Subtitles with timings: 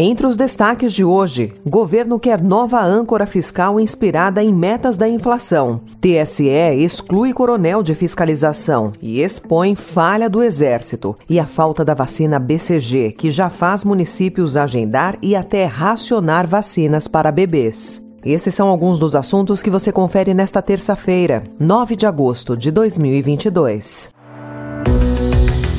[0.00, 5.80] Entre os destaques de hoje, governo quer nova âncora fiscal inspirada em metas da inflação.
[6.00, 11.16] TSE exclui coronel de fiscalização e expõe falha do Exército.
[11.28, 17.08] E a falta da vacina BCG, que já faz municípios agendar e até racionar vacinas
[17.08, 18.00] para bebês.
[18.24, 24.12] Esses são alguns dos assuntos que você confere nesta terça-feira, 9 de agosto de 2022.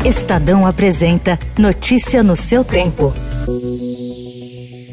[0.03, 3.13] Estadão apresenta Notícia no seu tempo.
[3.45, 4.88] Thank you.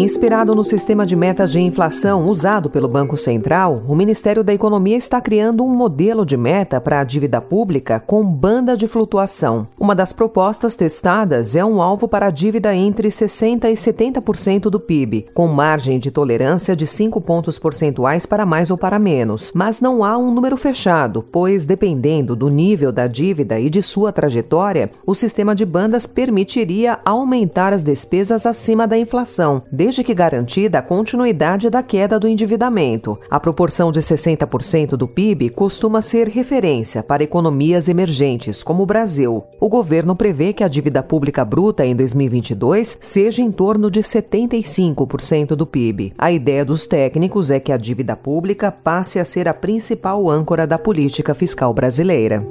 [0.00, 4.96] Inspirado no sistema de metas de inflação usado pelo Banco Central, o Ministério da Economia
[4.96, 9.68] está criando um modelo de meta para a dívida pública com banda de flutuação.
[9.78, 14.80] Uma das propostas testadas é um alvo para a dívida entre 60% e 70% do
[14.80, 19.52] PIB, com margem de tolerância de 5 pontos percentuais para mais ou para menos.
[19.54, 24.10] Mas não há um número fechado, pois, dependendo do nível da dívida e de sua
[24.10, 30.78] trajetória, o sistema de bandas permitiria aumentar as despesas acima da inflação desde que garantida
[30.78, 33.18] a continuidade da queda do endividamento.
[33.28, 39.42] A proporção de 60% do PIB costuma ser referência para economias emergentes, como o Brasil.
[39.58, 45.56] O governo prevê que a dívida pública bruta em 2022 seja em torno de 75%
[45.56, 46.12] do PIB.
[46.16, 50.68] A ideia dos técnicos é que a dívida pública passe a ser a principal âncora
[50.68, 52.46] da política fiscal brasileira.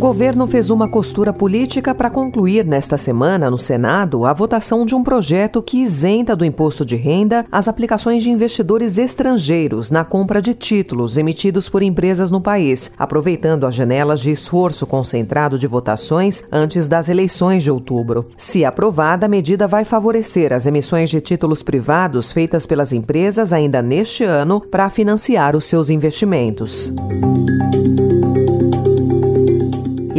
[0.00, 5.04] Governo fez uma costura política para concluir nesta semana, no Senado, a votação de um
[5.04, 10.54] projeto que isenta do imposto de renda as aplicações de investidores estrangeiros na compra de
[10.54, 16.88] títulos emitidos por empresas no país, aproveitando as janelas de esforço concentrado de votações antes
[16.88, 18.26] das eleições de outubro.
[18.38, 23.82] Se aprovada, a medida vai favorecer as emissões de títulos privados feitas pelas empresas ainda
[23.82, 26.90] neste ano para financiar os seus investimentos.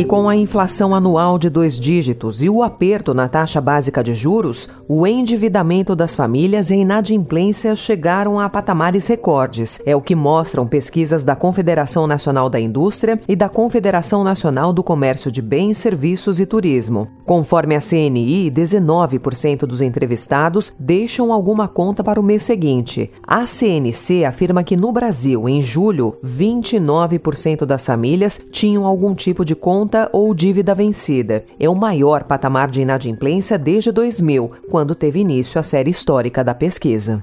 [0.02, 4.16] E com a inflação anual de dois dígitos e o aperto na taxa básica de
[4.16, 9.80] juros, o endividamento das famílias e inadimplência chegaram a patamares recordes.
[9.86, 14.82] É o que mostram pesquisas da Confederação Nacional da Indústria e da Confederação Nacional do
[14.82, 17.08] Comércio de Bens, Serviços e Turismo.
[17.24, 23.12] Conforme a CNI, 19% dos entrevistados deixam alguma conta para o mês seguinte.
[23.22, 29.54] A CNC afirma que no Brasil, em julho, 29% das famílias tinham algum tipo de
[29.54, 31.44] conta conta ou dívida vencida.
[31.60, 36.56] É o maior patamar de inadimplência desde 2000, quando teve início a série histórica da
[36.56, 37.22] pesquisa.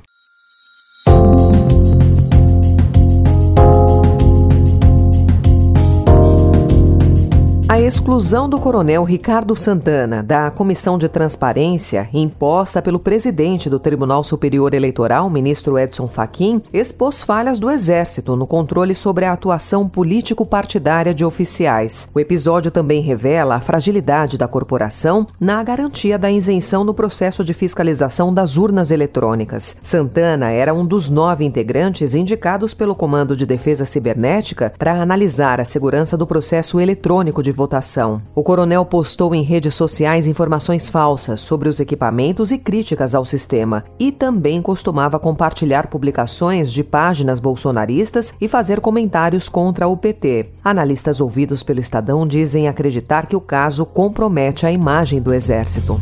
[7.78, 14.24] A exclusão do coronel Ricardo Santana da Comissão de Transparência, imposta pelo presidente do Tribunal
[14.24, 21.14] Superior Eleitoral, ministro Edson Fachin, expôs falhas do Exército no controle sobre a atuação político-partidária
[21.14, 22.08] de oficiais.
[22.12, 27.54] O episódio também revela a fragilidade da corporação na garantia da isenção no processo de
[27.54, 29.76] fiscalização das urnas eletrônicas.
[29.80, 35.64] Santana era um dos nove integrantes indicados pelo Comando de Defesa Cibernética para analisar a
[35.64, 38.22] segurança do processo eletrônico de votação votação.
[38.34, 43.84] O coronel postou em redes sociais informações falsas sobre os equipamentos e críticas ao sistema,
[43.98, 50.50] e também costumava compartilhar publicações de páginas bolsonaristas e fazer comentários contra o PT.
[50.64, 56.00] Analistas ouvidos pelo Estadão dizem acreditar que o caso compromete a imagem do Exército.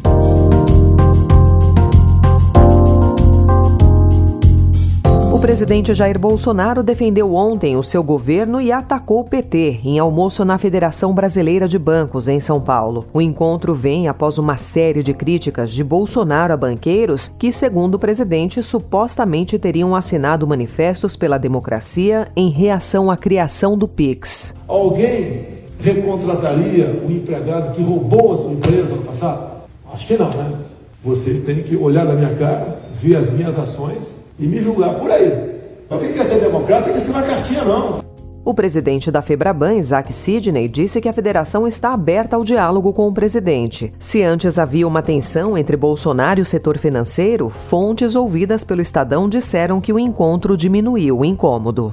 [5.47, 10.59] Presidente Jair Bolsonaro defendeu ontem o seu governo e atacou o PT em almoço na
[10.59, 13.07] Federação Brasileira de Bancos, em São Paulo.
[13.15, 17.99] O encontro vem após uma série de críticas de Bolsonaro a banqueiros que, segundo o
[18.01, 24.53] presidente, supostamente teriam assinado manifestos pela democracia em reação à criação do PIX.
[24.67, 25.47] Alguém
[25.79, 29.63] recontrataria o empregado que roubou a sua empresa no passado?
[29.95, 30.59] Acho que não, né?
[31.05, 35.11] Vocês têm que olhar na minha cara, ver as minhas ações e me julgar por
[35.11, 35.57] aí.
[35.87, 38.05] Então quem quer ser democrata tem que assinar cartinha, não.
[38.45, 43.09] O presidente da Febraban, Isaac Sidney, disse que a federação está aberta ao diálogo com
[43.09, 43.93] o presidente.
[43.99, 49.29] Se antes havia uma tensão entre Bolsonaro e o setor financeiro, fontes ouvidas pelo Estadão
[49.29, 51.93] disseram que o encontro diminuiu o incômodo.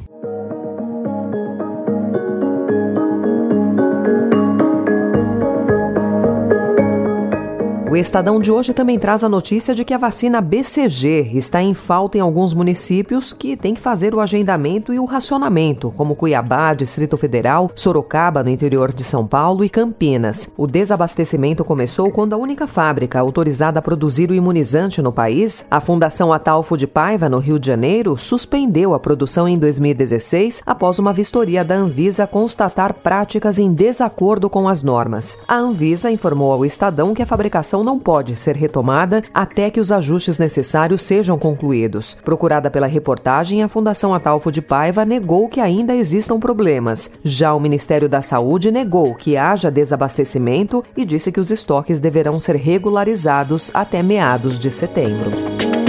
[7.94, 11.75] O Estadão de hoje também traz a notícia de que a vacina BCG está em
[11.75, 16.74] falta em alguns municípios que têm que fazer o agendamento e o racionamento, como Cuiabá,
[16.74, 20.50] Distrito Federal, Sorocaba, no interior de São Paulo e Campinas.
[20.57, 25.80] O desabastecimento começou quando a única fábrica autorizada a produzir o imunizante no país, a
[25.80, 31.13] Fundação Atalfo de Paiva, no Rio de Janeiro, suspendeu a produção em 2016 após uma
[31.13, 35.38] vistoria da Anvisa constatar práticas em desacordo com as normas.
[35.48, 39.91] A Anvisa informou ao Estadão que a fabricação não pode ser retomada até que os
[39.91, 42.18] ajustes necessários sejam concluídos.
[42.24, 47.12] Procurada pela reportagem, a Fundação Atalfo de Paiva negou que ainda existam problemas.
[47.24, 52.39] Já o Ministério da Saúde negou que haja desabastecimento e disse que os estoques deverão
[52.39, 55.82] ser regularizados até meados de setembro.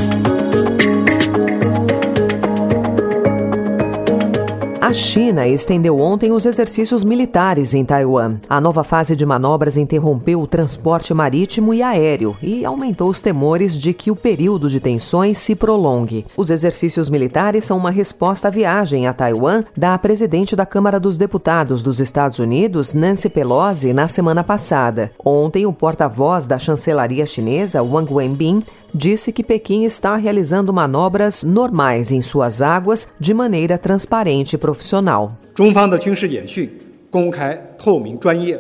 [4.84, 8.36] A China estendeu ontem os exercícios militares em Taiwan.
[8.46, 13.78] A nova fase de manobras interrompeu o transporte marítimo e aéreo e aumentou os temores
[13.78, 16.26] de que o período de tensões se prolongue.
[16.36, 21.16] Os exercícios militares são uma resposta à viagem a Taiwan da presidente da Câmara dos
[21.16, 25.10] Deputados dos Estados Unidos, Nancy Pelosi, na semana passada.
[25.24, 28.62] Ontem, o porta-voz da chancelaria chinesa, Wang Wenbin,
[28.93, 35.35] disse que Pequim está realizando manobras normais em suas águas de maneira transparente e profissional.
[35.53, 36.69] 中方的军事演训
[37.09, 38.59] 公开、透明、专业，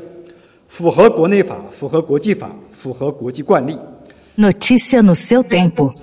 [0.67, 3.77] 符合国内法、符合国际法、符合国际惯例。
[4.37, 5.93] Notícia no seu tempo.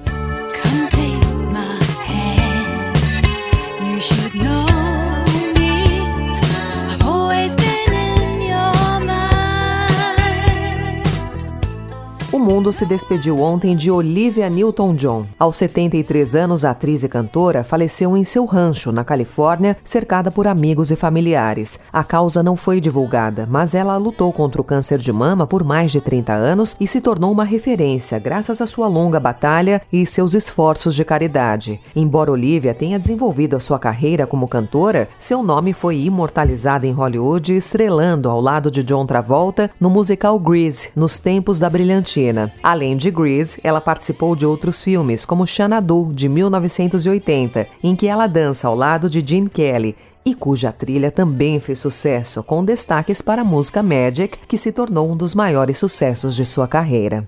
[12.52, 15.26] Mundo se despediu ontem de Olivia Newton-John.
[15.40, 20.46] Aos 73 anos, a atriz e cantora faleceu em seu rancho, na Califórnia, cercada por
[20.46, 21.80] amigos e familiares.
[21.94, 25.94] A causa não foi divulgada, mas ela lutou contra o câncer de mama por mais
[25.94, 30.34] de 30 anos e se tornou uma referência graças à sua longa batalha e seus
[30.34, 31.80] esforços de caridade.
[31.96, 37.56] Embora Olivia tenha desenvolvido a sua carreira como cantora, seu nome foi imortalizado em Hollywood,
[37.56, 42.41] estrelando ao lado de John Travolta no musical Grease, nos tempos da brilhantina.
[42.64, 48.28] Além de Grease, ela participou de outros filmes, como Xanadu, de 1980, em que ela
[48.28, 49.96] dança ao lado de Gene Kelly,
[50.26, 55.12] e cuja trilha também fez sucesso, com destaques para a música Magic, que se tornou
[55.12, 57.28] um dos maiores sucessos de sua carreira.